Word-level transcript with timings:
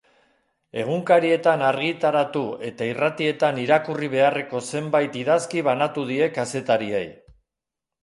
Egunkarietan 0.83 1.63
argitaratu 1.67 2.43
eta 2.71 2.89
irratietan 2.93 3.61
irakurri 3.67 4.11
beharreko 4.17 4.65
zenbait 4.75 5.23
idazki 5.25 5.67
banatu 5.73 6.11
die 6.13 6.35
kazetariei. 6.41 7.09